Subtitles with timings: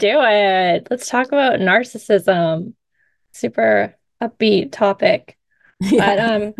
[0.00, 0.88] Do it.
[0.90, 2.74] Let's talk about narcissism.
[3.32, 5.36] Super upbeat topic.
[5.80, 6.14] Yeah.
[6.16, 6.54] But um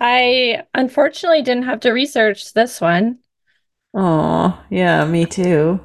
[0.00, 3.18] I unfortunately didn't have to research this one.
[3.94, 5.80] Oh, yeah, me too.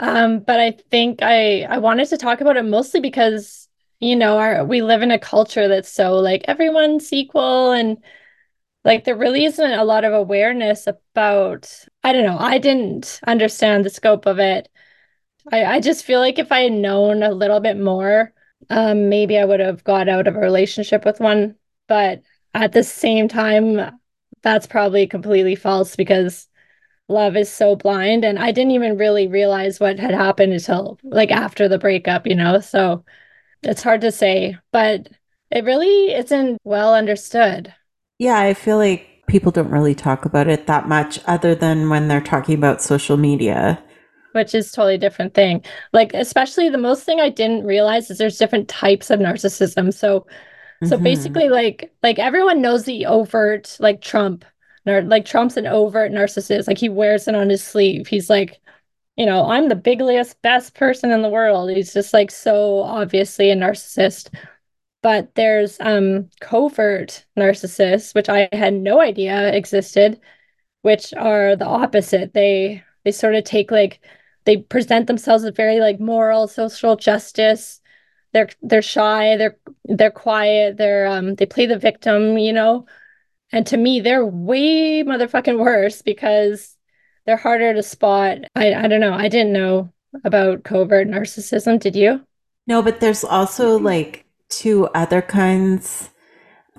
[0.00, 3.68] Um, but I think I I wanted to talk about it mostly because
[4.00, 7.98] you know our we live in a culture that's so like everyone's equal and
[8.84, 11.72] like there really isn't a lot of awareness about
[12.04, 14.68] I don't know I didn't understand the scope of it
[15.52, 18.32] I, I just feel like if I had known a little bit more,
[18.70, 21.56] um, maybe I would have got out of a relationship with one.
[21.86, 22.22] But
[22.54, 23.98] at the same time,
[24.42, 26.48] that's probably completely false because
[27.08, 28.24] love is so blind.
[28.24, 32.34] And I didn't even really realize what had happened until like after the breakup, you
[32.34, 32.60] know?
[32.60, 33.04] So
[33.62, 35.08] it's hard to say, but
[35.50, 37.74] it really isn't well understood.
[38.18, 42.08] Yeah, I feel like people don't really talk about it that much other than when
[42.08, 43.82] they're talking about social media
[44.32, 45.64] which is totally different thing.
[45.92, 49.92] Like especially the most thing I didn't realize is there's different types of narcissism.
[49.92, 50.26] So
[50.84, 51.04] so mm-hmm.
[51.04, 54.44] basically like like everyone knows the overt like Trump
[54.86, 56.68] nar- like Trump's an overt narcissist.
[56.68, 58.06] Like he wears it on his sleeve.
[58.06, 58.60] He's like
[59.16, 61.70] you know, I'm the biggest, best person in the world.
[61.70, 64.32] He's just like so obviously a narcissist.
[65.02, 70.20] But there's um covert narcissists, which I had no idea existed,
[70.82, 72.34] which are the opposite.
[72.34, 74.00] They they sort of take like
[74.44, 77.80] they present themselves as very like moral, social justice.
[78.34, 82.84] They're they're shy, they're they're quiet, they're um they play the victim, you know.
[83.50, 86.76] And to me, they're way motherfucking worse because
[87.24, 88.38] they're harder to spot.
[88.54, 89.14] I I don't know.
[89.14, 89.90] I didn't know
[90.22, 91.80] about covert narcissism.
[91.80, 92.20] Did you?
[92.66, 96.10] No, but there's also like two other kinds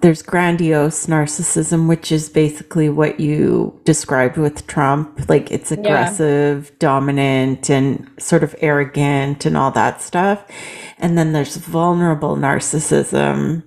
[0.01, 5.29] there's grandiose narcissism, which is basically what you described with Trump.
[5.29, 6.75] Like it's aggressive, yeah.
[6.79, 10.45] dominant, and sort of arrogant and all that stuff.
[10.97, 13.63] And then there's vulnerable narcissism.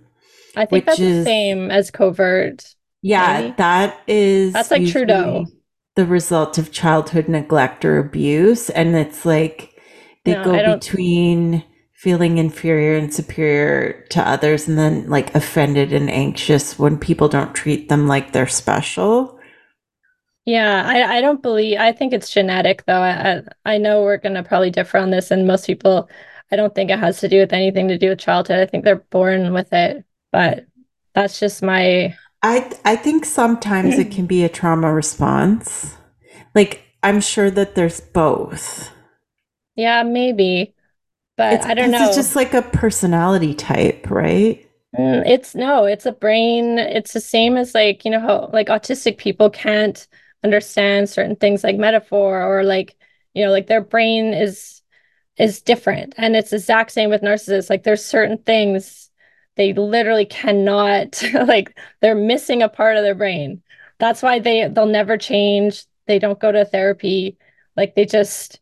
[0.56, 2.74] I think that's is, the same as covert.
[3.02, 3.54] Yeah, maybe?
[3.58, 4.52] that is.
[4.52, 5.46] That's like Trudeau.
[5.96, 8.70] The result of childhood neglect or abuse.
[8.70, 9.72] And it's like
[10.24, 11.64] they no, go between
[12.02, 17.54] feeling inferior and superior to others and then like offended and anxious when people don't
[17.54, 19.38] treat them like they're special.
[20.44, 23.00] Yeah, I, I don't believe I think it's genetic though.
[23.00, 26.10] I I know we're gonna probably differ on this and most people
[26.50, 28.58] I don't think it has to do with anything to do with childhood.
[28.58, 30.04] I think they're born with it.
[30.32, 30.66] But
[31.14, 35.96] that's just my I I think sometimes it can be a trauma response.
[36.52, 38.90] Like I'm sure that there's both.
[39.76, 40.74] Yeah, maybe
[41.42, 42.06] but it's, I don't know.
[42.06, 44.68] It's just like a personality type, right?
[44.96, 46.78] Mm, it's no, it's a brain.
[46.78, 50.06] It's the same as like, you know, how like autistic people can't
[50.44, 52.96] understand certain things like metaphor or like,
[53.34, 54.82] you know, like their brain is
[55.38, 56.14] is different.
[56.16, 57.70] And it's the exact same with narcissists.
[57.70, 59.10] Like there's certain things
[59.56, 63.62] they literally cannot like they're missing a part of their brain.
[63.98, 65.84] That's why they they'll never change.
[66.06, 67.38] They don't go to therapy.
[67.76, 68.60] Like they just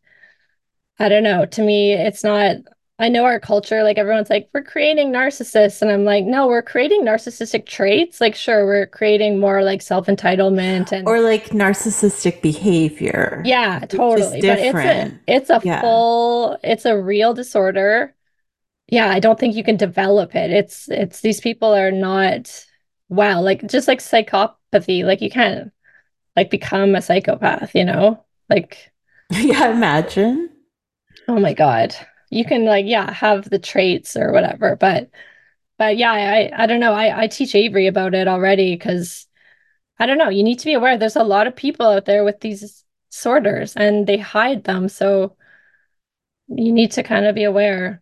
[1.01, 1.45] I don't know.
[1.45, 2.57] To me, it's not.
[2.99, 5.81] I know our culture, like everyone's like, we're creating narcissists.
[5.81, 8.21] And I'm like, no, we're creating narcissistic traits.
[8.21, 13.41] Like, sure, we're creating more like self entitlement and or like narcissistic behavior.
[13.43, 14.41] Yeah, totally.
[14.41, 15.81] But it's a it's a yeah.
[15.81, 18.13] full, it's a real disorder.
[18.87, 20.51] Yeah, I don't think you can develop it.
[20.51, 22.65] It's it's these people are not
[23.09, 25.71] well, like just like psychopathy, like you can't
[26.35, 28.23] like become a psychopath, you know?
[28.47, 28.91] Like
[29.31, 30.49] Yeah, imagine.
[31.27, 31.95] Oh my God.
[32.29, 35.09] You can like, yeah, have the traits or whatever, but
[35.77, 36.93] but yeah, I I don't know.
[36.93, 39.27] I, I teach Avery about it already because
[39.99, 42.23] I don't know, you need to be aware there's a lot of people out there
[42.25, 44.89] with these disorders and they hide them.
[44.89, 45.37] So
[46.47, 48.01] you need to kind of be aware.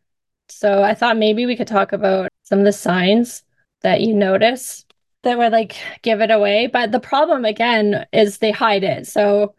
[0.49, 3.43] So I thought maybe we could talk about some of the signs
[3.81, 4.85] that you notice
[5.23, 6.67] that would like give it away.
[6.67, 9.07] But the problem again is they hide it.
[9.07, 9.55] So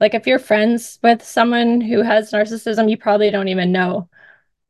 [0.00, 4.08] like if you're friends with someone who has narcissism, you probably don't even know.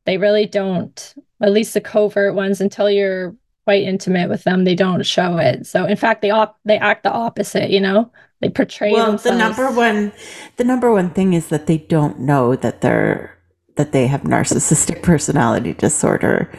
[0.05, 1.15] They really don't.
[1.41, 3.35] At least the covert ones until you're
[3.65, 5.65] quite intimate with them, they don't show it.
[5.65, 8.11] So in fact, they op- they act the opposite, you know?
[8.41, 9.23] They portray Well, themselves.
[9.23, 10.11] the number one
[10.57, 13.35] the number one thing is that they don't know that they're
[13.75, 16.51] that they have narcissistic personality disorder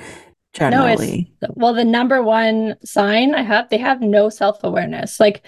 [0.53, 1.33] generally.
[1.43, 5.21] No, well, the number one sign I have, they have no self-awareness.
[5.21, 5.47] Like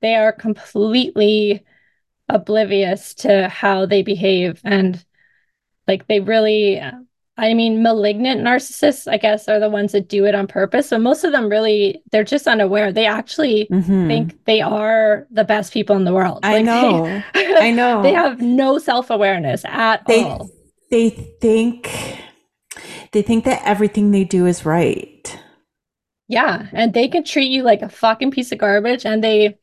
[0.00, 1.64] they are completely
[2.28, 5.04] oblivious to how they behave and
[5.86, 6.80] like they really
[7.36, 10.88] I mean, malignant narcissists, I guess, are the ones that do it on purpose.
[10.88, 12.92] So most of them really, they're just unaware.
[12.92, 14.06] They actually mm-hmm.
[14.06, 16.40] think they are the best people in the world.
[16.44, 17.22] I like know.
[17.34, 18.02] They, I know.
[18.02, 20.48] They have no self awareness at they, all.
[20.90, 21.90] they think
[23.12, 25.38] they think that everything they do is right.
[26.28, 29.58] Yeah, and they can treat you like a fucking piece of garbage and they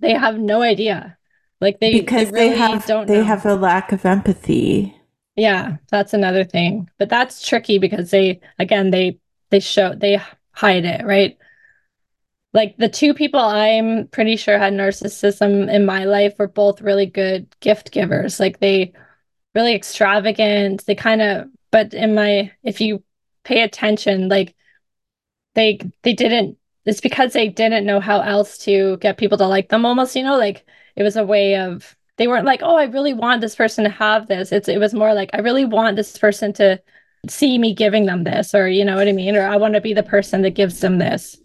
[0.00, 1.16] they have no idea.
[1.64, 3.24] Like they because they, really they have don't they know.
[3.24, 4.94] have a lack of empathy.
[5.34, 6.90] Yeah, that's another thing.
[6.98, 9.18] But that's tricky because they again they
[9.48, 10.20] they show they
[10.52, 11.38] hide it, right?
[12.52, 17.06] Like the two people I'm pretty sure had narcissism in my life were both really
[17.06, 18.38] good gift givers.
[18.38, 18.92] Like they
[19.54, 20.84] really extravagant.
[20.84, 23.02] They kind of but in my if you
[23.42, 24.54] pay attention, like
[25.54, 29.70] they they didn't it's because they didn't know how else to get people to like
[29.70, 32.84] them almost, you know, like it was a way of they weren't like, oh, I
[32.84, 34.52] really want this person to have this.
[34.52, 36.80] It's it was more like I really want this person to
[37.28, 39.36] see me giving them this, or you know what I mean?
[39.36, 41.36] Or I want to be the person that gives them this.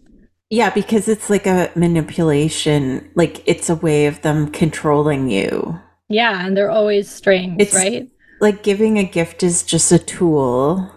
[0.50, 3.10] Yeah, because it's like a manipulation.
[3.14, 5.78] Like it's a way of them controlling you.
[6.08, 8.08] Yeah, and they're always strings, it's, right?
[8.40, 10.90] Like giving a gift is just a tool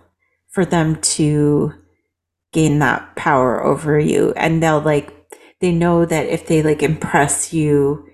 [0.50, 1.74] for them to
[2.52, 4.34] gain that power over you.
[4.36, 5.14] And they'll like
[5.62, 8.08] they know that if they like impress you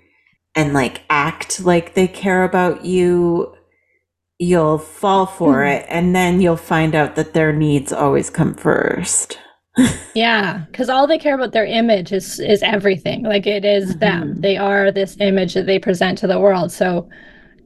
[0.59, 3.55] and like act like they care about you,
[4.37, 5.83] you'll fall for mm-hmm.
[5.83, 9.37] it and then you'll find out that their needs always come first
[10.15, 13.23] yeah, because all they care about their image is is everything.
[13.23, 13.99] Like it is mm-hmm.
[13.99, 14.41] them.
[14.41, 16.71] They are this image that they present to the world.
[16.71, 17.09] So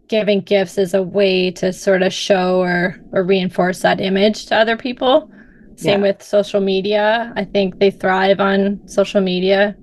[0.10, 4.56] giving gifts is a way to sort of show or or reinforce that image to
[4.56, 5.30] other people.
[5.76, 6.12] Same yeah.
[6.12, 7.34] with social media.
[7.36, 9.76] I think they thrive on social media.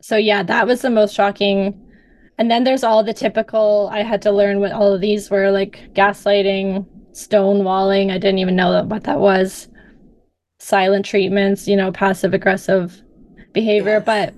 [0.00, 1.84] So yeah, that was the most shocking.
[2.38, 5.50] And then there's all the typical I had to learn what all of these were
[5.50, 8.10] like gaslighting, stonewalling.
[8.12, 9.68] I didn't even know what that was
[10.60, 13.02] silent treatments, you know, passive aggressive
[13.52, 14.02] behavior.
[14.04, 14.04] Yes.
[14.06, 14.34] But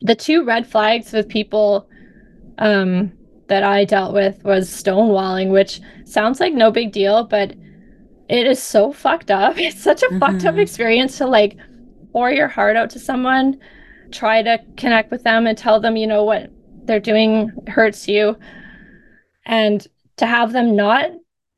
[0.00, 1.88] the two red flags with people
[2.58, 3.12] um,
[3.48, 7.54] that I dealt with was stonewalling, which sounds like no big deal, but
[8.28, 9.56] it is so fucked up.
[9.58, 10.18] It's such a mm-hmm.
[10.20, 10.60] fucked up mm-hmm.
[10.60, 11.56] experience to like
[12.12, 13.58] pour your heart out to someone,
[14.12, 16.50] try to connect with them and tell them, you know, what
[16.86, 18.36] they're doing hurts you.
[19.46, 19.86] And
[20.16, 21.10] to have them not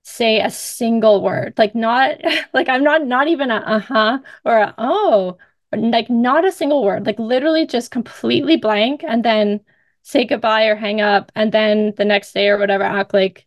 [0.03, 2.13] say a single word like not
[2.55, 5.37] like i'm not not even a uh-huh or a oh
[5.73, 9.61] like not a single word like literally just completely blank and then
[10.03, 13.47] say goodbye or hang up and then the next day or whatever act like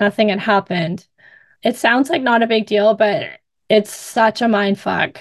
[0.00, 1.06] nothing had happened.
[1.62, 3.38] It sounds like not a big deal but
[3.68, 5.20] it's such a mind fuck.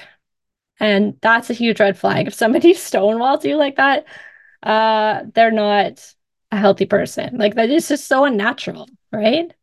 [0.80, 2.28] And that's a huge red flag.
[2.28, 4.06] If somebody stonewalls you like that
[4.65, 6.13] uh they're not
[6.51, 9.53] a healthy person like that is just so unnatural right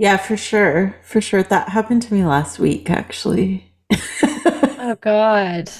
[0.00, 0.96] yeah, for sure.
[1.02, 1.42] For sure.
[1.42, 3.70] That happened to me last week, actually.
[4.22, 5.70] oh, God.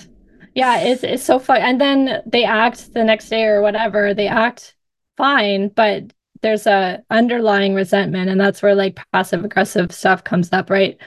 [0.54, 1.56] Yeah, it's, it's so fun.
[1.62, 4.74] And then they act the next day or whatever, they act
[5.16, 8.28] fine, but there's a underlying resentment.
[8.28, 10.98] And that's where like passive aggressive stuff comes up, right?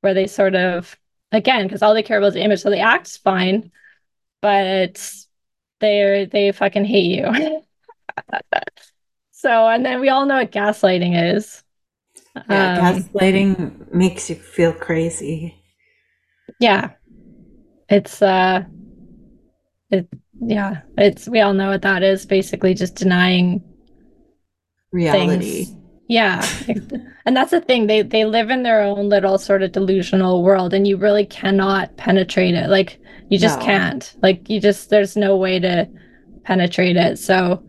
[0.00, 0.98] Where they sort of,
[1.30, 2.62] again, because all they care about is the image.
[2.62, 3.70] So they act fine,
[4.42, 5.00] but
[5.80, 7.62] they they fucking hate you.
[9.32, 11.62] so, and then we all know what gaslighting is.
[12.48, 15.54] Yeah, um, gaslighting makes you feel crazy.
[16.60, 16.90] Yeah.
[17.88, 18.64] It's uh
[19.90, 20.08] it
[20.40, 23.62] yeah, it's we all know what that is, basically just denying
[24.92, 25.64] reality.
[25.64, 25.76] Things.
[26.08, 26.46] Yeah.
[27.26, 27.86] and that's the thing.
[27.86, 31.96] They they live in their own little sort of delusional world and you really cannot
[31.96, 32.68] penetrate it.
[32.68, 33.64] Like you just no.
[33.64, 34.16] can't.
[34.22, 35.88] Like you just there's no way to
[36.44, 37.18] penetrate it.
[37.18, 37.62] So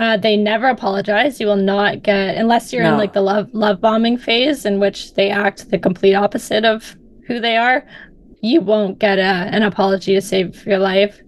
[0.00, 1.40] uh, they never apologize.
[1.40, 2.92] You will not get unless you're no.
[2.92, 6.96] in like the love love bombing phase, in which they act the complete opposite of
[7.26, 7.86] who they are.
[8.40, 11.20] You won't get a, an apology to save your life,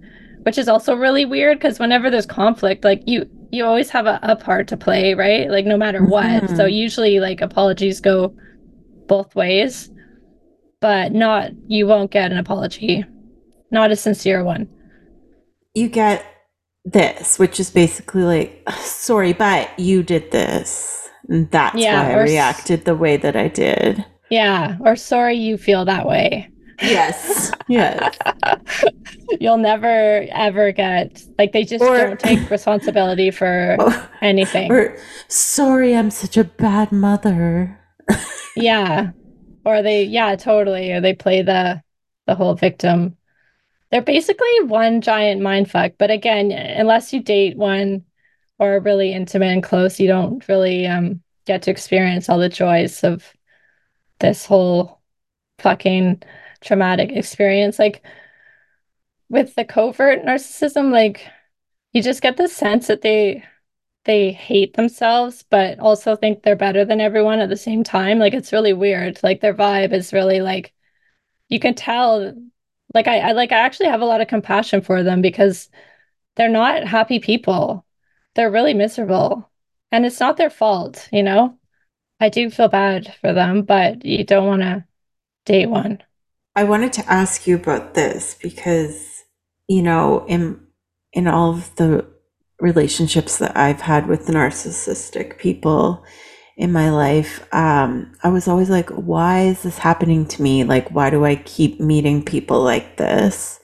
[0.42, 4.18] which is also really weird because whenever there's conflict, like you you always have a,
[4.22, 5.48] a part to play, right?
[5.48, 6.26] Like no matter what.
[6.26, 6.56] Mm-hmm.
[6.56, 8.34] So usually like apologies go
[9.06, 9.90] both ways,
[10.80, 13.04] but not you won't get an apology,
[13.70, 14.68] not a sincere one.
[15.74, 16.24] You get
[16.84, 21.08] this, which is basically like, sorry, but you did this.
[21.28, 24.04] And that's yeah, why I reacted the way that I did.
[24.30, 24.76] Yeah.
[24.80, 26.50] Or sorry you feel that way.
[26.82, 27.52] Yes.
[27.68, 28.16] Yes.
[29.40, 34.70] You'll never ever get like they just or, don't take responsibility for or, anything.
[34.70, 34.96] Or
[35.26, 37.76] sorry, I'm such a bad mother.
[38.54, 39.10] yeah.
[39.64, 40.92] Or they yeah, totally.
[40.92, 41.82] Or they play the
[42.28, 43.16] the whole victim
[43.90, 45.94] they're basically one giant mindfuck.
[45.98, 48.04] But again, unless you date one
[48.58, 53.04] or really intimate and close, you don't really um, get to experience all the joys
[53.04, 53.32] of
[54.18, 55.00] this whole
[55.58, 56.22] fucking
[56.60, 57.78] traumatic experience.
[57.78, 58.04] Like
[59.28, 61.26] with the covert narcissism, like
[61.92, 63.44] you just get the sense that they
[64.04, 68.20] they hate themselves, but also think they're better than everyone at the same time.
[68.20, 69.18] Like it's really weird.
[69.22, 70.72] Like their vibe is really like
[71.48, 72.34] you can tell
[72.96, 75.68] like I, I like I actually have a lot of compassion for them because
[76.34, 77.84] they're not happy people.
[78.34, 79.50] They're really miserable.
[79.92, 81.58] And it's not their fault, you know?
[82.20, 84.84] I do feel bad for them, but you don't want to
[85.44, 86.02] date one.
[86.56, 89.24] I wanted to ask you about this because,
[89.68, 90.58] you know, in
[91.12, 92.06] in all of the
[92.60, 96.02] relationships that I've had with narcissistic people
[96.56, 100.64] in my life, um, I was always like, why is this happening to me?
[100.64, 103.60] Like, why do I keep meeting people like this?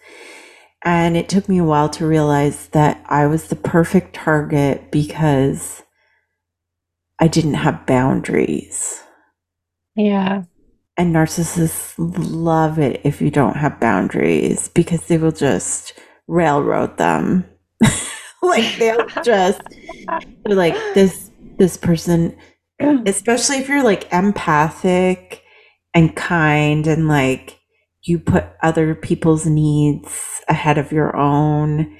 [0.84, 5.82] And it took me a while to realize that I was the perfect target because
[7.18, 9.02] I didn't have boundaries.
[9.94, 10.42] Yeah.
[10.96, 15.94] And narcissists love it if you don't have boundaries because they will just
[16.26, 17.46] railroad them.
[18.42, 19.62] like they'll just
[20.44, 22.36] they're like this this person
[23.06, 25.42] especially if you're like empathic
[25.94, 27.58] and kind and like
[28.02, 31.96] you put other people's needs ahead of your own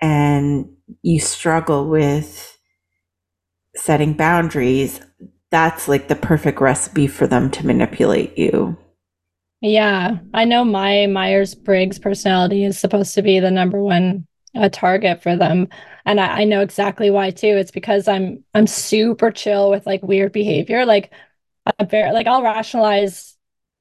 [0.00, 0.66] and
[1.02, 2.58] you struggle with
[3.76, 5.00] setting boundaries
[5.54, 8.76] that's like the perfect recipe for them to manipulate you.
[9.60, 10.18] Yeah.
[10.34, 15.36] I know my myers-briggs personality is supposed to be the number one a target for
[15.36, 15.68] them.
[16.04, 17.48] And I, I know exactly why too.
[17.48, 20.84] It's because i'm i'm super chill with like weird behavior.
[20.86, 21.12] Like
[21.78, 23.36] i'm very like i'll rationalize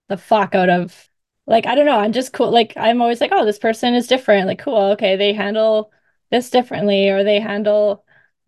[0.10, 1.10] the fuck out of
[1.48, 2.00] like i don't know.
[2.00, 4.48] I'm just cool like i'm always like oh this person is different.
[4.48, 5.92] Like cool okay they handle
[6.32, 8.06] this differently or they handle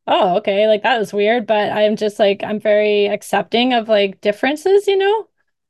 [0.08, 1.46] oh okay like that was weird.
[1.48, 5.28] But i'm just like i'm very accepting of like differences you know?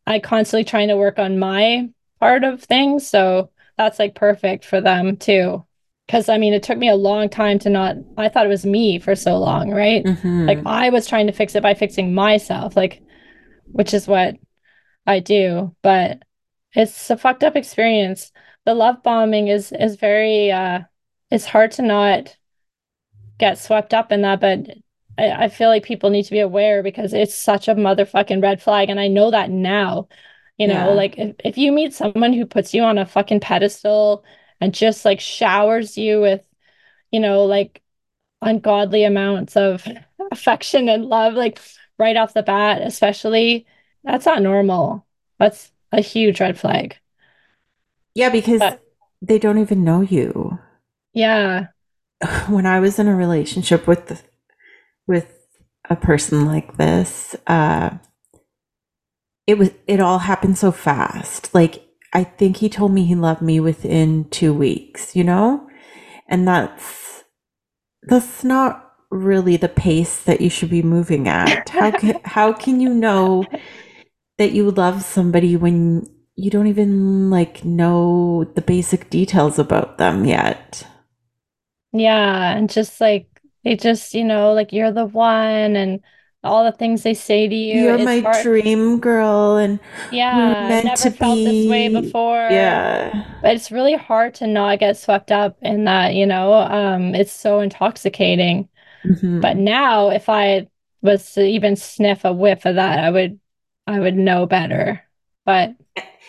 [0.08, 3.08] I constantly trying to work on my part of things.
[3.08, 5.65] So that's like perfect for them too
[6.06, 8.66] because I mean, it took me a long time to not, I thought it was
[8.66, 10.04] me for so long, right?
[10.04, 10.46] Mm-hmm.
[10.46, 13.02] Like I was trying to fix it by fixing myself, like,
[13.66, 14.36] which is what
[15.08, 15.76] I do.
[15.82, 16.22] But
[16.74, 18.32] it's a fucked up experience.
[18.66, 20.82] The love bombing is, is very, uh,
[21.32, 22.36] it's hard to not
[23.40, 24.40] get swept up in that.
[24.40, 24.68] But
[25.18, 28.62] I, I feel like people need to be aware because it's such a motherfucking red
[28.62, 28.90] flag.
[28.90, 30.08] And I know that now,
[30.58, 30.94] you know, yeah.
[30.94, 34.24] like if, if you meet someone who puts you on a fucking pedestal,
[34.62, 36.44] and just like showers you with,
[37.12, 37.82] you know, like
[38.42, 39.88] ungodly amounts of
[40.32, 41.60] affection and love, like
[41.98, 43.66] right off the bat, especially,
[44.04, 45.06] that's not normal.
[45.40, 46.98] That's a huge red flag.
[48.14, 48.82] Yeah, because but,
[49.22, 50.60] they don't even know you.
[51.14, 51.68] Yeah.
[52.48, 54.22] When I was in a relationship with the,
[55.06, 55.32] with
[55.90, 57.98] a person like this, uh
[59.48, 61.54] it was it all happened so fast.
[61.54, 61.85] Like
[62.16, 65.68] I think he told me he loved me within two weeks, you know?
[66.30, 67.26] And that's
[68.04, 71.68] that's not really the pace that you should be moving at.
[71.68, 73.44] How can how can you know
[74.38, 76.08] that you love somebody when
[76.38, 80.88] you don't even like know the basic details about them yet?
[81.92, 83.28] Yeah, and just like
[83.66, 86.00] they just, you know, like you're the one and
[86.46, 87.84] all the things they say to you.
[87.84, 88.44] You're my hard.
[88.44, 89.80] dream girl, and
[90.12, 91.46] yeah, we never felt be.
[91.46, 92.48] this way before.
[92.50, 96.14] Yeah, but it's really hard to not get swept up in that.
[96.14, 98.70] You know, um, it's so intoxicating.
[99.04, 99.42] Mm-hmm.
[99.42, 100.68] But now, if I
[101.02, 103.40] was to even sniff a whiff of that, I would,
[103.88, 105.04] I would know better.
[105.46, 105.76] But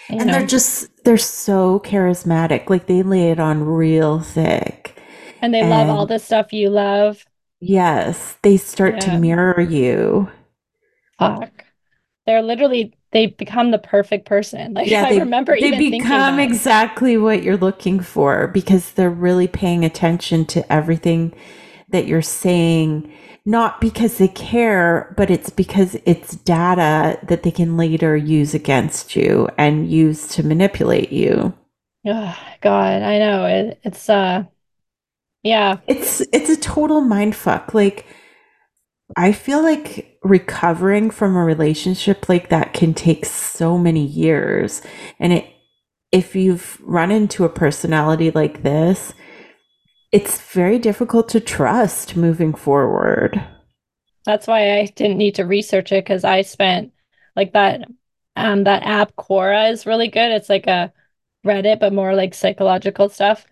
[0.08, 0.32] and know.
[0.32, 2.68] they're just they're so charismatic.
[2.68, 5.00] Like they lay it on real thick,
[5.40, 5.70] and they and...
[5.70, 7.24] love all the stuff you love.
[7.60, 9.00] Yes, they start yeah.
[9.00, 10.30] to mirror you.
[11.18, 11.64] Fuck.
[12.26, 14.74] They're literally they become the perfect person.
[14.74, 19.84] Like yeah, I remember they become exactly what you're looking for because they're really paying
[19.84, 21.34] attention to everything
[21.88, 23.12] that you're saying
[23.46, 29.14] not because they care, but it's because it's data that they can later use against
[29.14, 31.54] you and use to manipulate you.
[32.04, 33.46] Oh, God, I know.
[33.46, 34.44] It, it's uh
[35.46, 35.78] yeah.
[35.86, 37.72] It's it's a total mind fuck.
[37.72, 38.06] Like
[39.16, 44.82] I feel like recovering from a relationship like that can take so many years.
[45.20, 45.46] And it
[46.12, 49.14] if you've run into a personality like this,
[50.12, 53.42] it's very difficult to trust moving forward.
[54.24, 56.92] That's why I didn't need to research it because I spent
[57.36, 57.82] like that
[58.34, 60.32] um that app Quora is really good.
[60.32, 60.92] It's like a
[61.46, 63.46] Reddit, but more like psychological stuff.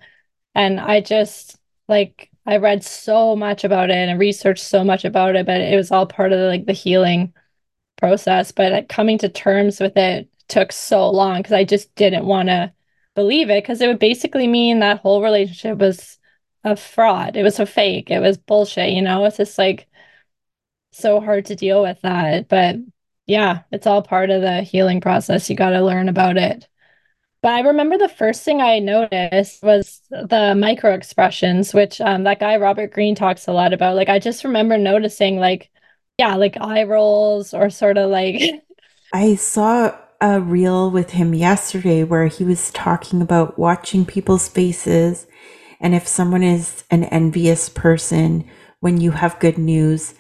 [0.57, 1.59] And I just
[1.89, 5.77] like I read so much about it and researched so much about it, but it
[5.77, 7.33] was all part of the, like the healing
[7.97, 8.53] process.
[8.53, 12.49] But like, coming to terms with it took so long because I just didn't want
[12.49, 12.73] to
[13.15, 16.19] believe it because it would basically mean that whole relationship was
[16.65, 17.37] a fraud.
[17.37, 18.11] It was a fake.
[18.11, 18.91] It was bullshit.
[18.93, 19.89] You know, it's just like
[20.93, 22.49] so hard to deal with that.
[22.49, 22.77] But
[23.27, 25.49] yeah, it's all part of the healing process.
[25.49, 26.69] You got to learn about it.
[27.45, 32.41] But I remember the first thing I noticed was the micro expressions, which um, that
[32.41, 33.97] guy Robert Greene talks a lot about.
[33.97, 35.71] Like, I just remember noticing, like,
[36.17, 38.41] yeah, like eye rolls or sort of like.
[39.13, 45.27] I saw a reel with him yesterday where he was talking about watching people's faces.
[45.81, 48.49] And if someone is an envious person,
[48.81, 50.15] when you have good news,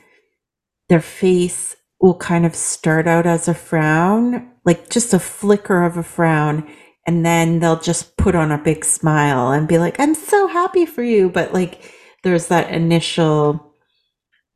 [0.90, 5.96] their face will kind of start out as a frown, like just a flicker of
[5.96, 6.70] a frown
[7.06, 10.87] and then they'll just put on a big smile and be like i'm so happy
[10.87, 11.28] for you.
[11.30, 11.82] But like
[12.23, 13.75] there's that initial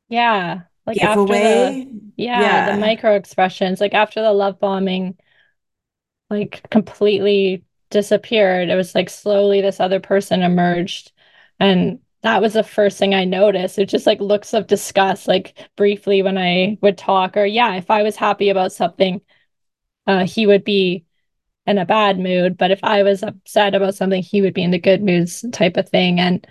[0.09, 1.37] yeah like giveaway.
[1.37, 2.75] after the yeah, yeah.
[2.75, 5.17] the micro expressions like after the love bombing
[6.31, 11.13] like completely disappeared it was like slowly this other person emerged.
[11.61, 13.79] And that was the first thing i noticed.
[13.79, 17.91] It just like looks of disgust like briefly when i would talk or yeah if
[17.91, 19.21] i was happy about something
[20.07, 21.07] uh he would be
[21.69, 24.71] in a bad mood but if i was upset about something he would be in
[24.71, 26.19] the good moods type of thing.
[26.19, 26.47] And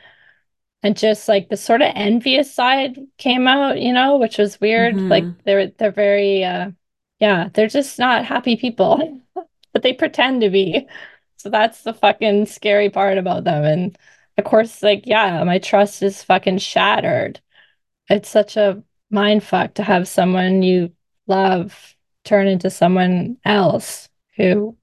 [0.83, 4.95] and just like the sort of envious side came out you know which was weird.
[4.95, 5.09] Mm-hmm.
[5.09, 6.71] like they're they're very uh
[7.19, 9.21] yeah they're just not happy people
[9.73, 10.87] but they pretend to be.
[11.37, 13.63] So that's the fucking scary part about them.
[13.63, 13.97] And
[14.37, 17.41] of course like yeah my trust is fucking shattered.
[18.09, 20.91] It's such a mind fuck to have someone you
[21.27, 24.77] love turn into someone else who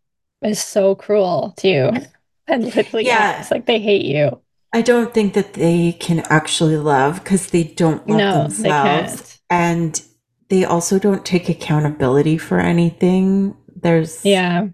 [0.44, 1.90] is so cruel to you
[2.46, 3.40] and literally yeah.
[3.40, 4.40] it's like they hate you.
[4.72, 9.38] I don't think that they can actually love because they don't love no, themselves.
[9.48, 10.02] They and
[10.48, 13.56] they also don't take accountability for anything.
[13.74, 14.68] There's Yeah.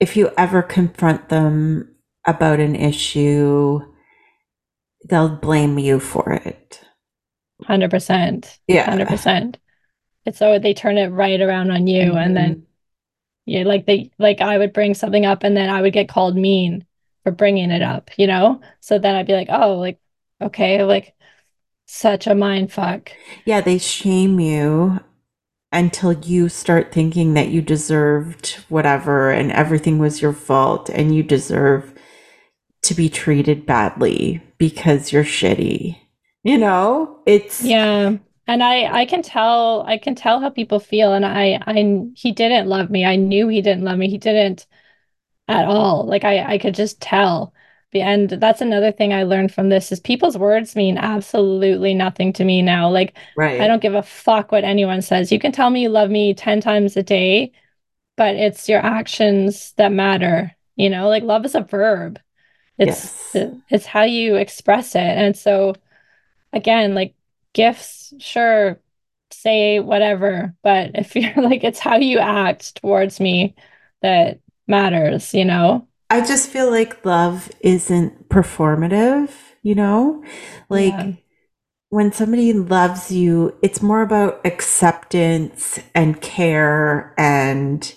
[0.00, 1.94] If you ever confront them
[2.26, 3.80] about an issue,
[5.08, 6.80] they'll blame you for it.
[7.68, 8.58] 100%.
[8.66, 8.90] Yeah.
[8.90, 9.56] 100%.
[10.26, 12.16] It's so they turn it right around on you mm-hmm.
[12.16, 12.63] and then
[13.46, 16.36] yeah, like they like I would bring something up and then I would get called
[16.36, 16.86] mean
[17.22, 18.60] for bringing it up, you know?
[18.80, 19.98] So then I'd be like, "Oh, like
[20.40, 21.14] okay, like
[21.86, 23.12] such a mind fuck."
[23.44, 25.00] Yeah, they shame you
[25.72, 31.22] until you start thinking that you deserved whatever and everything was your fault and you
[31.22, 31.92] deserve
[32.82, 35.98] to be treated badly because you're shitty.
[36.44, 37.18] You know?
[37.26, 41.58] It's Yeah and i i can tell i can tell how people feel and i
[41.66, 41.74] i
[42.14, 43.04] he didn't love me.
[43.04, 44.08] I knew he didn't love me.
[44.08, 44.66] He didn't
[45.48, 46.04] at all.
[46.06, 47.52] Like i i could just tell.
[47.94, 52.44] And that's another thing i learned from this is people's words mean absolutely nothing to
[52.44, 52.90] me now.
[52.90, 53.60] Like right.
[53.60, 55.32] i don't give a fuck what anyone says.
[55.32, 57.52] You can tell me you love me 10 times a day
[58.16, 61.08] but it's your actions that matter you know?
[61.08, 62.18] Like love is a verb.
[62.78, 63.54] It's yes.
[63.70, 65.00] it's how you express it.
[65.00, 65.74] And so
[66.52, 67.14] again like
[67.54, 68.78] gifts, sure,
[69.30, 73.54] say whatever, but if you're like, it's how you act towards me
[74.02, 75.88] that matters, you know?
[76.10, 79.30] I just feel like love isn't performative,
[79.62, 80.22] you know?
[80.68, 81.12] Like, yeah.
[81.88, 87.94] when somebody loves you, it's more about acceptance and care and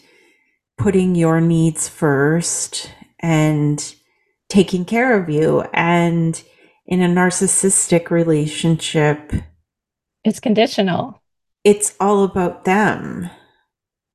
[0.78, 3.96] putting your needs first and
[4.48, 5.66] taking care of you.
[5.74, 6.42] And
[6.88, 9.32] in a narcissistic relationship,
[10.24, 11.22] it's conditional.
[11.64, 13.30] It's all about them.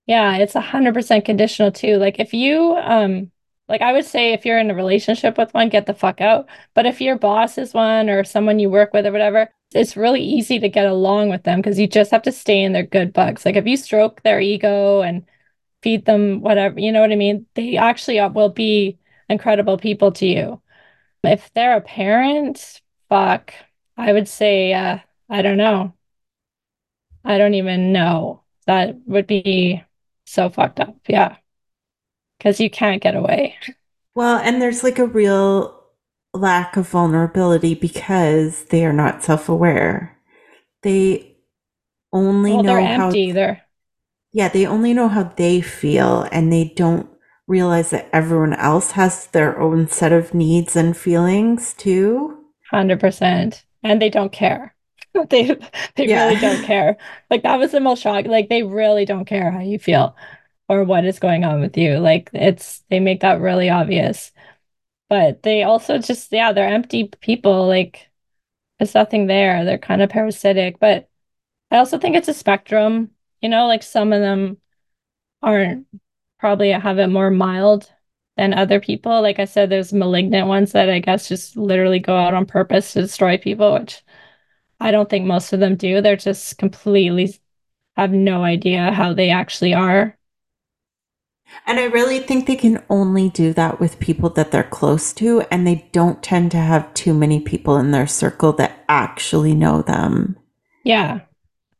[0.06, 1.96] Yeah, it's a hundred percent conditional too.
[1.96, 3.30] Like if you um
[3.68, 6.48] like I would say if you're in a relationship with one, get the fuck out.
[6.74, 10.20] But if your boss is one or someone you work with or whatever, it's really
[10.22, 13.12] easy to get along with them because you just have to stay in their good
[13.12, 13.44] books.
[13.46, 15.24] Like if you stroke their ego and
[15.82, 17.46] feed them whatever, you know what I mean?
[17.54, 20.60] They actually will be incredible people to you.
[21.24, 23.54] If they're a parent, fuck,
[23.96, 25.94] I would say, uh, I don't know.
[27.24, 28.42] I don't even know.
[28.66, 29.82] That would be
[30.26, 30.96] so fucked up.
[31.08, 31.36] Yeah.
[32.38, 33.56] Because you can't get away.
[34.14, 35.80] Well, and there's like a real
[36.34, 40.18] lack of vulnerability because they are not self aware.
[40.82, 41.36] They
[42.12, 43.06] only well, know they're how.
[43.06, 43.32] Empty.
[43.32, 43.62] They're...
[44.32, 47.08] Yeah, they only know how they feel and they don't
[47.46, 52.38] realize that everyone else has their own set of needs and feelings too.
[52.72, 53.64] 100%.
[53.82, 54.74] And they don't care.
[55.28, 55.44] they
[55.96, 56.28] they yeah.
[56.28, 56.96] really don't care.
[57.30, 58.26] Like that was the most shock.
[58.26, 60.16] Like they really don't care how you feel
[60.68, 61.98] or what is going on with you.
[61.98, 64.32] Like it's they make that really obvious.
[65.08, 67.66] But they also just yeah, they're empty people.
[67.66, 68.08] Like
[68.78, 69.64] there's nothing there.
[69.64, 70.78] They're kind of parasitic.
[70.80, 71.08] But
[71.70, 73.10] I also think it's a spectrum.
[73.42, 74.58] You know, like some of them
[75.42, 75.86] aren't
[76.42, 77.88] probably have it more mild
[78.36, 79.22] than other people.
[79.22, 82.92] Like I said, there's malignant ones that I guess just literally go out on purpose
[82.92, 84.02] to destroy people, which
[84.80, 86.00] I don't think most of them do.
[86.00, 87.38] They're just completely
[87.96, 90.18] have no idea how they actually are.
[91.64, 95.42] And I really think they can only do that with people that they're close to,
[95.42, 99.82] and they don't tend to have too many people in their circle that actually know
[99.82, 100.36] them.
[100.82, 101.20] Yeah.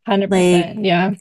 [0.07, 0.31] 100%.
[0.31, 1.15] Like, yeah.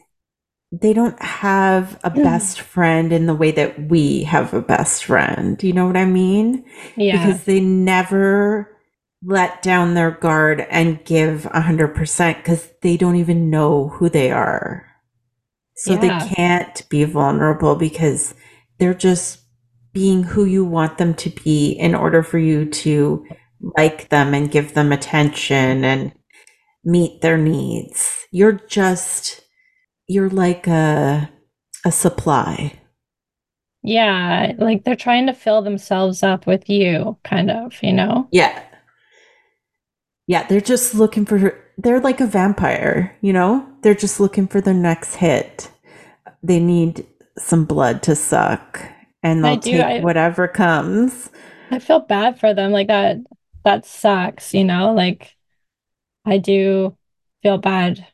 [0.72, 5.62] They don't have a best friend in the way that we have a best friend.
[5.62, 6.64] You know what I mean?
[6.96, 7.26] Yeah.
[7.26, 8.78] Because they never
[9.24, 14.88] let down their guard and give 100% because they don't even know who they are.
[15.76, 16.00] So yeah.
[16.00, 18.34] they can't be vulnerable because
[18.78, 19.40] they're just
[19.94, 23.26] being who you want them to be in order for you to
[23.78, 26.14] like them and give them attention and
[26.84, 28.26] meet their needs.
[28.32, 29.41] You're just
[30.08, 31.30] you're like a
[31.86, 32.80] a supply.
[33.84, 38.28] Yeah, like they're trying to fill themselves up with you, kind of, you know?
[38.32, 38.64] Yeah.
[40.28, 43.68] Yeah, they're just looking for they're like a vampire, you know?
[43.82, 45.72] They're just looking for their next hit.
[46.44, 47.08] They need
[47.40, 48.86] some blood to suck
[49.24, 51.30] and they'll take I, whatever comes.
[51.72, 52.72] I feel bad for them.
[52.72, 53.18] Like that
[53.64, 54.94] that sucks, you know?
[54.94, 55.36] Like
[56.24, 56.96] I do
[57.42, 58.06] feel bad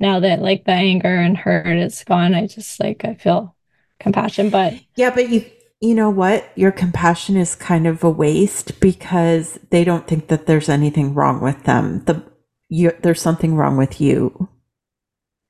[0.00, 2.34] now that like the anger and hurt is gone.
[2.34, 3.54] I just like I feel
[4.00, 5.44] compassion, but Yeah, but you
[5.80, 6.50] you know what?
[6.56, 11.40] Your compassion is kind of a waste because they don't think that there's anything wrong
[11.40, 12.02] with them.
[12.04, 12.22] The
[12.68, 14.48] you, there's something wrong with you.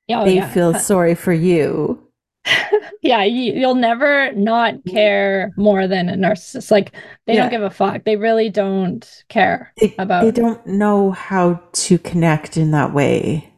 [0.09, 0.49] Oh, they yeah.
[0.49, 2.01] feel sorry for you.
[3.01, 6.71] yeah, you, will never not care more than a narcissist.
[6.71, 6.93] Like
[7.25, 7.41] they yeah.
[7.41, 8.05] don't give a fuck.
[8.05, 10.23] They really don't care they, about.
[10.23, 13.51] They don't know how to connect in that way.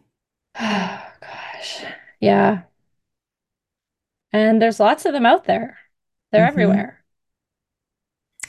[0.60, 1.84] Oh gosh,
[2.20, 2.62] yeah.
[4.34, 5.78] And there's lots of them out there.
[6.32, 6.50] They're mm-hmm.
[6.50, 7.04] everywhere.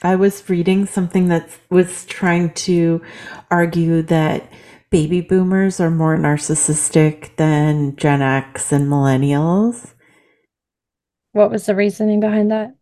[0.03, 3.03] I was reading something that was trying to
[3.51, 4.51] argue that
[4.91, 9.95] baby boomers are more narcissistic than Gen X and millennials.
[11.33, 12.75] What was the reasoning behind that?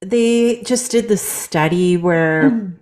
[0.00, 2.78] They just did the study where mm.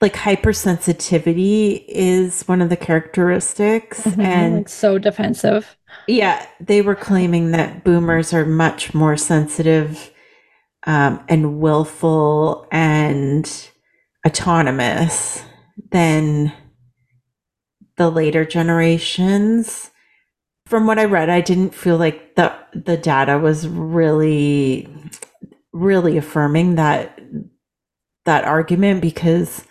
[0.00, 5.76] like hypersensitivity is one of the characteristics mm-hmm, and like so defensive.
[6.06, 10.10] Yeah, they were claiming that boomers are much more sensitive
[10.86, 13.70] um, and willful and
[14.26, 15.42] autonomous
[15.90, 16.52] than
[17.96, 19.90] the later generations
[20.66, 24.88] from what I read, I didn't feel like the the data was really
[25.72, 27.18] really affirming that
[28.24, 29.64] that argument because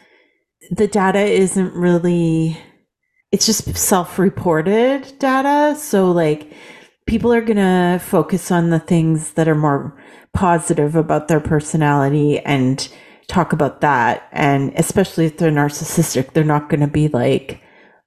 [0.72, 2.58] the data isn't really
[3.32, 5.76] it's just self-reported data.
[5.78, 6.54] So like
[7.06, 10.02] people are going to focus on the things that are more
[10.34, 12.88] positive about their personality and
[13.28, 14.30] talk about that.
[14.32, 17.62] And especially if they're narcissistic they're not going to be like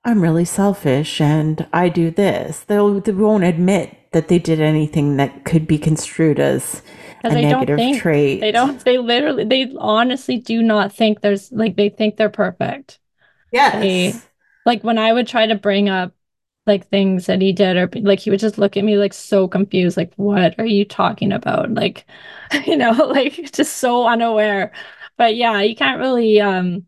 [0.08, 2.60] I'm really selfish and I do this.
[2.60, 6.80] They'll they won't admit that they did anything that could be construed as
[7.24, 8.40] a negative think, trait.
[8.40, 8.82] They don't.
[8.82, 9.44] They literally.
[9.44, 13.00] They honestly do not think there's like they think they're perfect.
[13.52, 13.74] Yes.
[13.74, 14.14] They,
[14.64, 16.14] like when I would try to bring up
[16.66, 19.46] like things that he did or like he would just look at me like so
[19.46, 22.06] confused like what are you talking about like
[22.66, 24.70] you know like just so unaware
[25.16, 26.86] but yeah you can't really um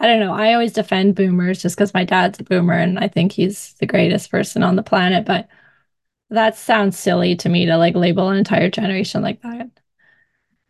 [0.00, 0.34] I don't know.
[0.34, 3.86] I always defend boomers just because my dad's a boomer and I think he's the
[3.86, 5.24] greatest person on the planet.
[5.24, 5.48] But
[6.30, 9.68] that sounds silly to me to like label an entire generation like that.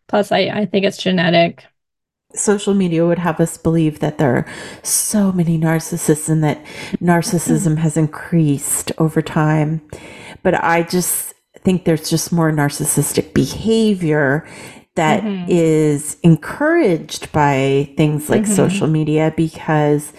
[0.08, 1.64] Plus, I, I think it's genetic.
[2.34, 4.46] Social media would have us believe that there are
[4.82, 6.64] so many narcissists and that
[7.00, 9.80] narcissism has increased over time.
[10.42, 14.46] But I just think there's just more narcissistic behavior
[14.96, 15.46] that mm-hmm.
[15.48, 18.54] is encouraged by things like mm-hmm.
[18.54, 20.12] social media because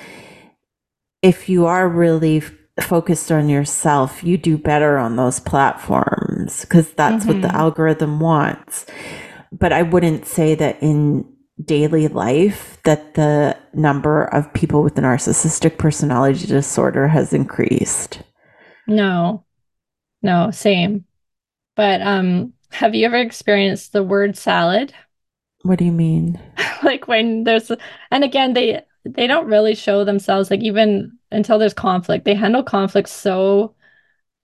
[1.22, 2.44] if you are really
[2.82, 7.34] focused on yourself, you do better on those platforms because that's mm-hmm.
[7.34, 7.58] what the mm-hmm.
[7.58, 8.86] algorithm wants.
[9.52, 11.26] But I wouldn't say that in
[11.64, 18.22] daily life that the number of people with a narcissistic personality disorder has increased.
[18.88, 19.46] No.
[20.22, 21.06] No, same.
[21.76, 24.94] But um have you ever experienced the word salad?
[25.64, 26.40] What do you mean?
[26.84, 27.72] like when there's
[28.12, 32.26] and again they they don't really show themselves like even until there's conflict.
[32.26, 33.76] They handle conflict so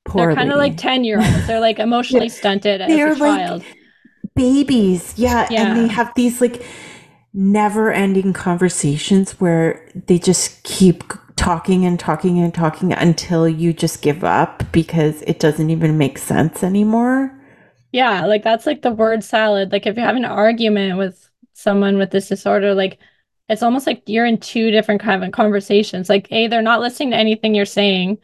[0.06, 0.28] Poorly.
[0.28, 1.48] They're kind of like 10 year olds.
[1.48, 2.34] They're like emotionally yeah.
[2.34, 3.64] stunted as They're a child.
[3.64, 3.78] Like
[4.36, 5.14] babies.
[5.18, 5.48] Yeah.
[5.50, 5.68] yeah.
[5.68, 6.66] And they have these like
[7.34, 11.04] never ending conversations where they just keep
[11.36, 16.18] talking and talking and talking until you just give up because it doesn't even make
[16.18, 17.38] sense anymore.
[17.92, 19.72] Yeah, like that's like the word salad.
[19.72, 23.00] Like if you have an argument with someone with this disorder, like
[23.50, 26.08] it's almost like you're in two different kind of conversations.
[26.10, 28.20] Like, A, they're not listening to anything you're saying,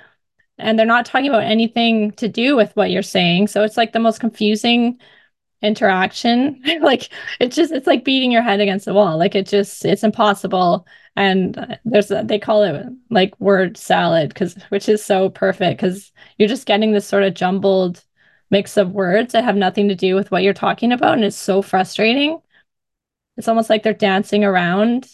[0.59, 3.47] and they're not talking about anything to do with what you're saying.
[3.49, 4.99] So it's like the most confusing
[5.61, 6.61] interaction.
[6.81, 9.17] like it's just it's like beating your head against the wall.
[9.17, 10.87] Like it just it's impossible.
[11.15, 15.81] And uh, there's a, they call it like word salad because which is so perfect
[15.81, 18.03] because you're just getting this sort of jumbled
[18.49, 21.35] mix of words that have nothing to do with what you're talking about, and it's
[21.35, 22.41] so frustrating.
[23.35, 25.07] It's almost like they're dancing around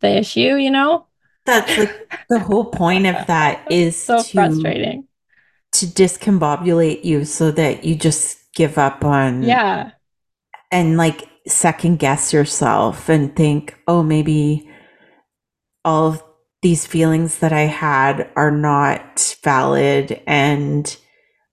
[0.00, 1.06] the issue, you know?
[1.44, 5.06] That's like the whole point of that is so to, frustrating
[5.76, 9.90] to discombobulate you so that you just give up on yeah
[10.72, 14.68] and like second guess yourself and think oh maybe
[15.84, 16.22] all of
[16.62, 20.96] these feelings that i had are not valid and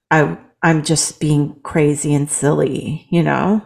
[0.10, 3.62] i i'm just being crazy and silly you know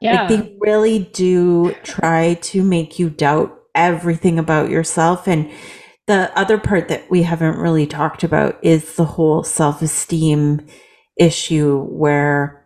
[0.00, 5.50] yeah like they really do try to make you doubt everything about yourself and
[6.06, 10.64] the other part that we haven't really talked about is the whole self-esteem
[11.16, 12.64] issue where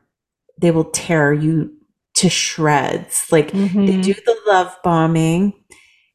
[0.61, 1.73] they will tear you
[2.17, 3.27] to shreds.
[3.33, 3.87] Like mm-hmm.
[3.87, 5.55] they do the love bombing,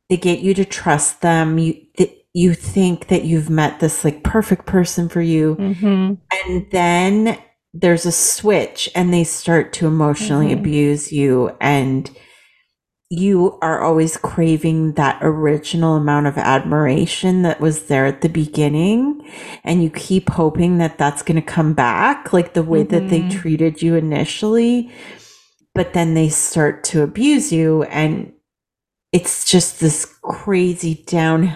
[0.10, 1.58] they get you to trust them.
[1.58, 6.14] You th- you think that you've met this like perfect person for you, mm-hmm.
[6.48, 7.40] and then
[7.78, 10.60] there's a switch, and they start to emotionally mm-hmm.
[10.60, 12.10] abuse you and
[13.12, 19.22] you are always craving that original amount of admiration that was there at the beginning
[19.64, 22.92] and you keep hoping that that's going to come back like the way mm-hmm.
[22.92, 23.40] that they mm-hmm.
[23.40, 24.92] treated you initially
[25.76, 28.34] but then they start to abuse you and
[29.12, 31.56] it's just this crazy down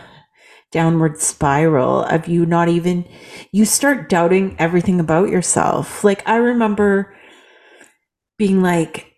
[0.71, 3.07] downward spiral of you not even
[3.51, 6.03] you start doubting everything about yourself.
[6.03, 7.15] Like i remember
[8.37, 9.13] being like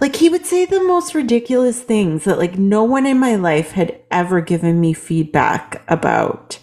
[0.00, 3.72] like he would say the most ridiculous things that like no one in my life
[3.72, 6.58] had ever given me feedback about.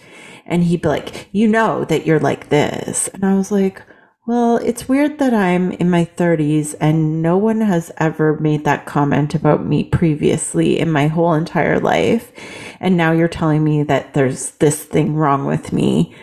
[0.47, 3.08] And he'd be like you know that you're like this.
[3.10, 3.81] And i was like
[4.27, 8.85] well it's weird that i'm in my 30s and no one has ever made that
[8.85, 12.31] comment about me previously in my whole entire life
[12.79, 16.15] and now you're telling me that there's this thing wrong with me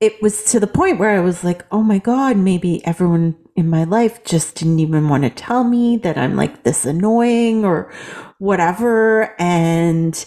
[0.00, 3.70] it was to the point where i was like oh my god maybe everyone in
[3.70, 7.90] my life just didn't even want to tell me that I'm like this annoying or
[8.38, 9.34] whatever.
[9.40, 10.24] And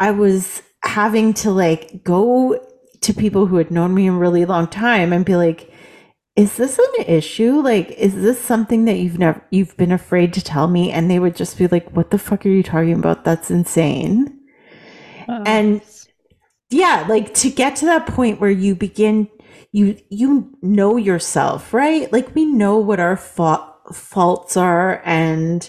[0.00, 2.58] I was having to like go
[3.04, 5.72] to people who had known me a really long time and be like,
[6.36, 7.60] is this an issue?
[7.60, 10.90] Like, is this something that you've never, you've been afraid to tell me?
[10.90, 13.24] And they would just be like, what the fuck are you talking about?
[13.24, 14.40] That's insane.
[15.28, 15.80] Uh, and
[16.70, 19.28] yeah, like to get to that point where you begin
[19.74, 22.10] you you know yourself, right?
[22.12, 25.68] Like we know what our fa- faults are and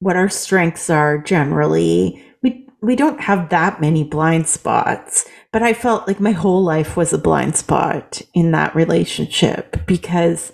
[0.00, 2.22] what our strengths are generally.
[2.80, 7.12] We don't have that many blind spots, but I felt like my whole life was
[7.12, 10.52] a blind spot in that relationship because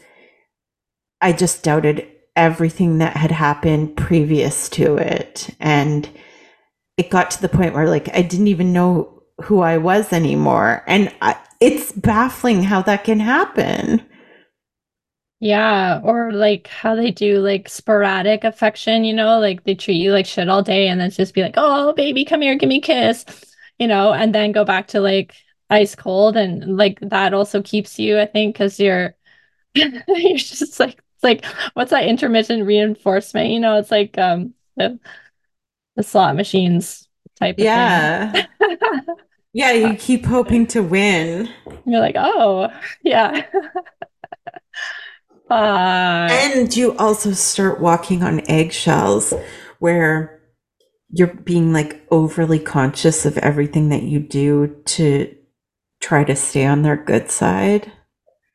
[1.20, 2.06] I just doubted
[2.36, 6.08] everything that had happened previous to it and
[6.96, 10.82] it got to the point where like I didn't even know who I was anymore.
[10.86, 14.04] And I, it's baffling how that can happen.
[15.44, 20.10] Yeah, or like how they do like sporadic affection, you know, like they treat you
[20.10, 22.78] like shit all day and then just be like, "Oh, baby, come here, give me
[22.78, 23.26] a kiss."
[23.78, 25.34] You know, and then go back to like
[25.68, 29.16] ice cold and like that also keeps you, I think, cuz you're
[29.74, 34.98] you're just like it's like what's that intermittent reinforcement, you know, it's like um the,
[35.96, 37.66] the slot machines type of thing.
[37.66, 38.46] yeah.
[39.56, 41.48] Yeah, you keep hoping to win.
[41.86, 42.70] You're like, oh,
[43.02, 43.46] yeah.
[45.54, 49.32] uh, and you also start walking on eggshells
[49.78, 50.40] where
[51.10, 55.32] you're being like overly conscious of everything that you do to
[56.00, 57.92] try to stay on their good side.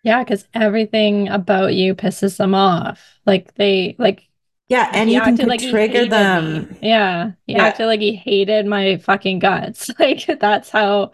[0.03, 3.01] Yeah, because everything about you pisses them off.
[3.25, 4.27] Like they like
[4.67, 6.67] yeah, anything could like trigger them.
[6.69, 6.77] Me.
[6.81, 7.63] Yeah, he yeah.
[7.63, 9.89] acted like he hated my fucking guts.
[9.99, 11.13] Like that's how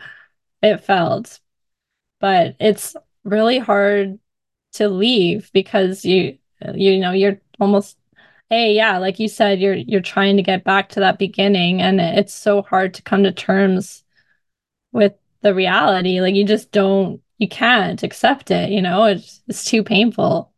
[0.63, 1.39] it felt.
[2.19, 4.17] But it's really hard
[4.75, 6.37] to leave because you
[6.73, 7.97] you know you're almost
[8.49, 11.99] hey yeah like you said you're you're trying to get back to that beginning and
[11.99, 14.03] it's so hard to come to terms
[14.91, 19.65] with the reality like you just don't you can't accept it you know it's it's
[19.65, 20.51] too painful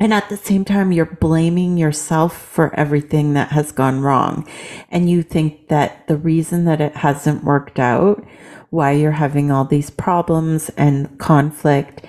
[0.00, 4.48] and at the same time, you're blaming yourself for everything that has gone wrong.
[4.90, 8.24] And you think that the reason that it hasn't worked out,
[8.70, 12.06] why you're having all these problems and conflict,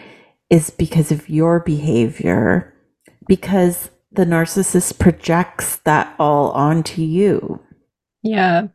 [0.51, 2.71] is because of your behavior.
[3.27, 7.59] Because the narcissist projects that all onto you.
[8.21, 8.67] Yeah.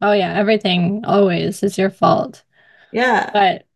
[0.00, 2.42] Oh yeah, everything always is your fault.
[2.92, 3.28] Yeah.
[3.32, 3.66] But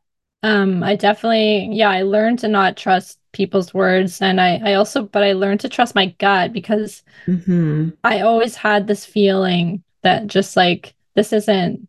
[0.42, 5.02] um I definitely yeah, I learned to not trust people's words and I I also
[5.02, 7.90] but I learned to trust my gut because mm-hmm.
[8.04, 11.88] I always had this feeling that just like this isn't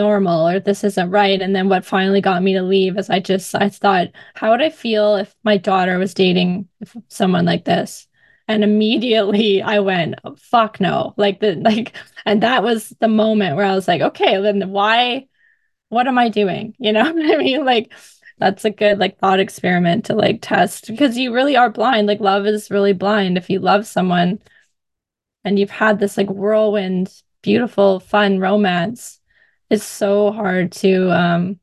[0.00, 1.40] normal or this isn't right.
[1.42, 4.62] And then what finally got me to leave is I just I thought how would
[4.62, 6.68] I feel if my daughter was dating
[7.08, 8.08] someone like this?
[8.48, 11.14] And immediately I went fuck no.
[11.16, 15.28] Like the like and that was the moment where I was like okay then why
[15.90, 16.74] what am I doing?
[16.80, 17.64] You know what I mean?
[17.64, 17.92] Like
[18.38, 20.86] that's a good like thought experiment to like test.
[20.88, 22.06] Because you really are blind.
[22.06, 23.36] Like love is really blind.
[23.38, 24.40] If you love someone
[25.44, 29.19] and you've had this like whirlwind beautiful fun romance
[29.70, 31.58] it's so hard to um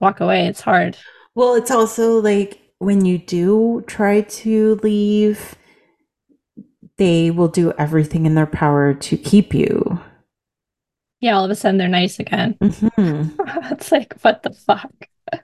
[0.00, 0.46] walk away.
[0.46, 0.96] It's hard.
[1.34, 5.54] Well it's also like when you do try to leave
[6.98, 10.00] they will do everything in their power to keep you.
[11.20, 12.56] Yeah all of a sudden they're nice again.
[12.60, 13.72] Mm-hmm.
[13.72, 14.92] it's like what the fuck?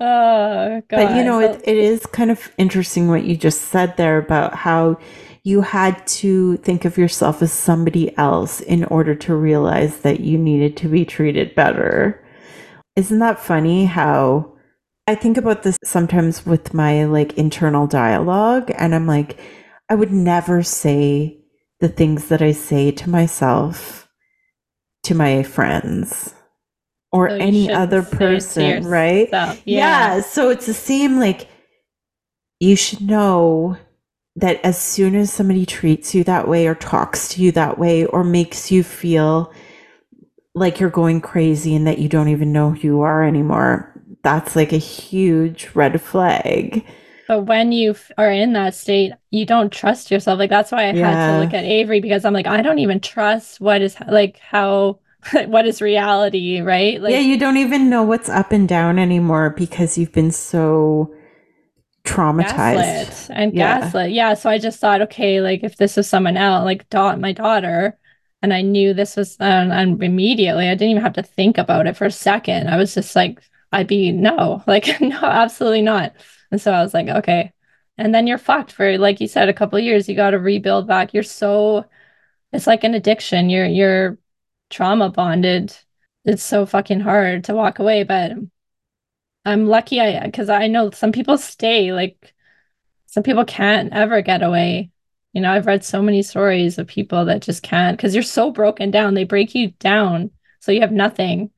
[0.00, 1.06] Oh, God.
[1.06, 4.54] But you know, it, it is kind of interesting what you just said there about
[4.54, 4.98] how
[5.44, 10.38] you had to think of yourself as somebody else in order to realize that you
[10.38, 12.24] needed to be treated better.
[12.96, 14.54] Isn't that funny how
[15.06, 19.38] I think about this sometimes with my like internal dialogue and I'm like
[19.90, 21.38] I would never say
[21.80, 24.08] the things that I say to myself
[25.02, 26.34] to my friends
[27.12, 29.28] or so any other person, right?
[29.30, 29.54] Yeah.
[29.64, 30.20] yeah.
[30.22, 31.48] So it's the same, like,
[32.58, 33.76] you should know
[34.36, 38.04] that as soon as somebody treats you that way or talks to you that way
[38.06, 39.52] or makes you feel
[40.54, 43.90] like you're going crazy and that you don't even know who you are anymore,
[44.22, 46.84] that's like a huge red flag.
[47.26, 50.38] But when you f- are in that state, you don't trust yourself.
[50.38, 51.10] Like that's why I yeah.
[51.10, 54.38] had to look at Avery because I'm like, I don't even trust what is like
[54.38, 54.98] how
[55.46, 57.00] what is reality, right?
[57.00, 61.14] Like, yeah, you don't even know what's up and down anymore because you've been so
[62.04, 63.80] traumatized gaslit and yeah.
[63.80, 64.12] gaslit.
[64.12, 64.34] Yeah.
[64.34, 67.98] So I just thought, okay, like if this was someone else, like dot my daughter,
[68.42, 71.86] and I knew this was, um, and immediately I didn't even have to think about
[71.86, 72.68] it for a second.
[72.68, 73.40] I was just like,
[73.72, 76.14] I'd be no, like no, absolutely not.
[76.50, 77.52] And so I was like, okay.
[77.96, 80.08] And then you're fucked for, like you said, a couple years.
[80.08, 81.14] You got to rebuild back.
[81.14, 81.84] You're so,
[82.52, 83.50] it's like an addiction.
[83.50, 84.18] You're you're
[84.70, 85.76] trauma bonded.
[86.24, 88.32] It's so fucking hard to walk away, but
[89.44, 92.34] I'm lucky I because I know some people stay like
[93.06, 94.90] some people can't ever get away.
[95.32, 98.50] You know, I've read so many stories of people that just can't because you're so
[98.50, 99.14] broken down.
[99.14, 100.30] They break you down
[100.60, 101.50] so you have nothing.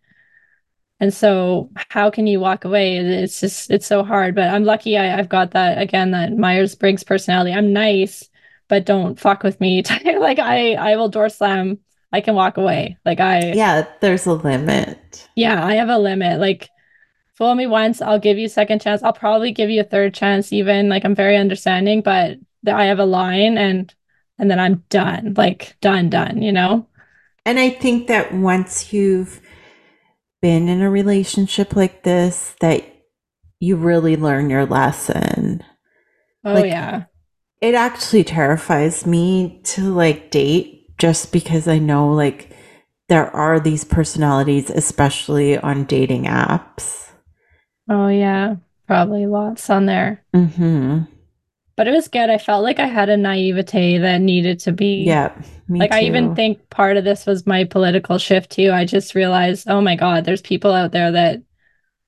[0.98, 2.96] And so how can you walk away?
[2.96, 4.34] It's just it's so hard.
[4.34, 7.52] But I'm lucky I, I've got that again, that Myers Briggs personality.
[7.52, 8.28] I'm nice,
[8.68, 9.82] but don't fuck with me.
[10.18, 11.78] like I I will door slam
[12.12, 12.96] I can walk away.
[13.04, 15.28] Like I Yeah, there's a limit.
[15.36, 16.40] Yeah, I have a limit.
[16.40, 16.70] Like
[17.36, 19.02] fool me once, I'll give you a second chance.
[19.02, 20.88] I'll probably give you a third chance even.
[20.88, 23.94] Like I'm very understanding, but I have a line and
[24.38, 25.34] and then I'm done.
[25.36, 26.86] Like done, done, you know?
[27.44, 29.40] And I think that once you've
[30.42, 32.84] been in a relationship like this that
[33.60, 35.62] you really learn your lesson.
[36.44, 37.04] Oh like, yeah.
[37.60, 42.54] It actually terrifies me to like date just because I know like
[43.08, 47.05] there are these personalities, especially on dating apps.
[47.88, 48.56] Oh, yeah.
[48.86, 50.22] Probably lots on there.
[50.34, 51.02] Mm-hmm.
[51.76, 52.30] But it was good.
[52.30, 55.04] I felt like I had a naivete that needed to be.
[55.04, 55.32] Yeah.
[55.68, 55.96] like, too.
[55.96, 58.70] I even think part of this was my political shift, too.
[58.72, 61.42] I just realized, oh my God, there's people out there that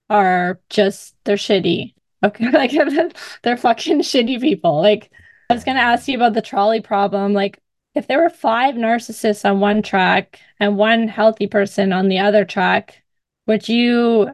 [0.08, 1.94] are just, they're shitty.
[2.24, 2.50] Okay.
[2.50, 2.72] like,
[3.44, 4.82] they're fucking shitty people.
[4.82, 5.12] Like,
[5.50, 7.32] I was going to ask you about the trolley problem.
[7.32, 7.60] Like,
[7.94, 12.44] if there were five narcissists on one track and one healthy person on the other
[12.44, 13.04] track,
[13.46, 14.32] would you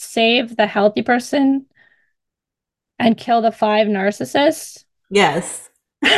[0.00, 1.66] save the healthy person
[2.98, 4.84] and kill the five narcissists?
[5.10, 5.68] Yes.
[6.02, 6.10] and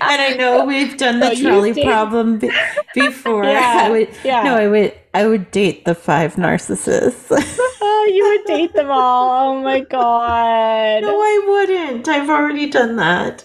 [0.00, 2.50] I know we've done the so trolley problem be-
[2.94, 3.44] before.
[3.52, 4.42] Yeah, I would, yeah.
[4.44, 4.98] No, I would.
[5.14, 7.26] I would date the five narcissists.
[7.82, 9.56] oh, you would date them all.
[9.58, 11.02] Oh my god.
[11.02, 12.08] No, I wouldn't.
[12.08, 13.44] I've already done that.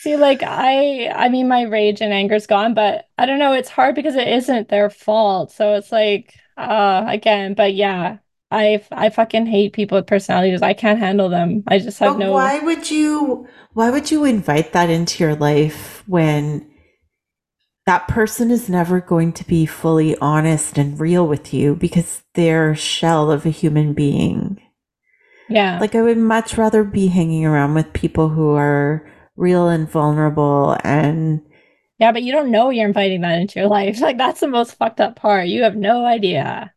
[0.00, 3.52] See, like I, I mean, my rage and anger's gone, but I don't know.
[3.52, 5.50] It's hard because it isn't their fault.
[5.50, 8.18] So it's like, uh, again, but yeah,
[8.50, 10.62] I, I fucking hate people with personalities.
[10.62, 11.64] I can't handle them.
[11.66, 12.32] I just have but no.
[12.32, 13.48] Why would you?
[13.72, 16.70] Why would you invite that into your life when?
[17.86, 22.72] that person is never going to be fully honest and real with you because they're
[22.72, 24.60] a shell of a human being.
[25.48, 25.78] Yeah.
[25.78, 30.76] Like I would much rather be hanging around with people who are real and vulnerable
[30.82, 31.40] and
[31.98, 34.00] yeah, but you don't know you're inviting that into your life.
[34.06, 35.48] Like that's the most fucked up part.
[35.48, 36.72] You have no idea.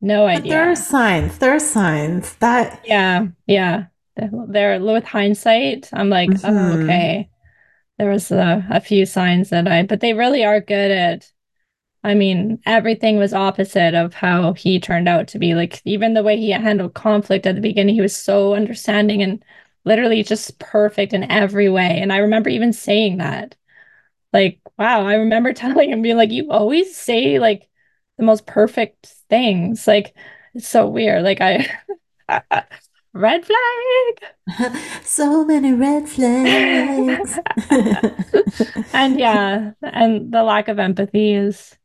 [0.00, 0.42] No idea.
[0.42, 1.38] But there are signs.
[1.38, 3.86] There are signs that Yeah, yeah.
[4.16, 6.56] There with hindsight, I'm like, oh, mm-hmm.
[6.56, 7.30] oh, okay.
[7.98, 11.30] There was a, a few signs that I but they really are good at
[12.04, 15.54] I mean, everything was opposite of how he turned out to be.
[15.54, 19.42] Like, even the way he handled conflict at the beginning, he was so understanding and
[19.86, 21.98] literally just perfect in every way.
[22.00, 23.56] And I remember even saying that.
[24.34, 27.70] Like, wow, I remember telling him, being like, you always say like
[28.18, 29.88] the most perfect things.
[29.88, 30.14] Like,
[30.54, 31.24] it's so weird.
[31.24, 31.68] Like, I,
[33.14, 34.76] red flag.
[35.04, 37.38] so many red flags.
[38.92, 41.76] and yeah, and the lack of empathy is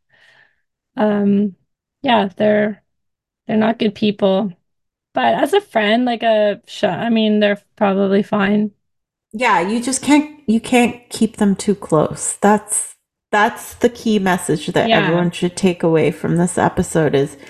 [0.97, 1.55] um
[2.01, 2.83] yeah they're
[3.47, 4.51] they're not good people
[5.13, 8.71] but as a friend like a i mean they're probably fine
[9.33, 12.95] yeah you just can't you can't keep them too close that's
[13.31, 14.99] that's the key message that yeah.
[14.99, 17.45] everyone should take away from this episode is keep,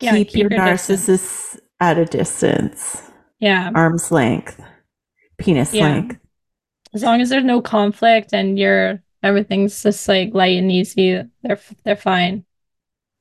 [0.00, 1.60] yeah, keep your, your narcissist distance.
[1.80, 3.02] at a distance
[3.40, 4.60] yeah arm's length
[5.38, 5.84] penis yeah.
[5.84, 6.18] length
[6.94, 11.60] as long as there's no conflict and you're everything's just like light and easy they're
[11.84, 12.44] they're fine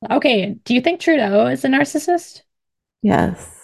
[0.10, 2.41] Okay, do you think Trudeau is a narcissist?
[3.02, 3.55] Yes.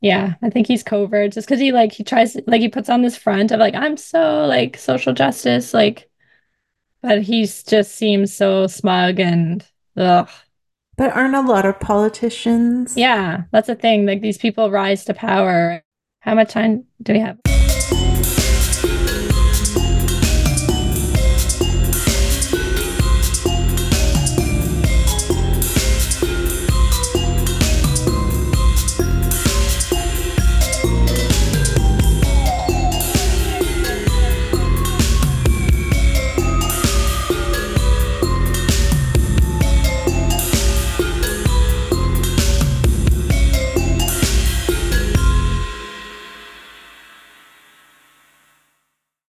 [0.00, 3.02] Yeah, I think he's covert just because he like he tries like he puts on
[3.02, 6.08] this front of like I'm so like social justice like,
[7.02, 9.64] but he's just seems so smug and
[9.96, 10.28] ugh.
[10.96, 12.96] But aren't a lot of politicians?
[12.96, 14.06] Yeah, that's the thing.
[14.06, 15.82] Like these people rise to power.
[16.20, 17.38] How much time do we have?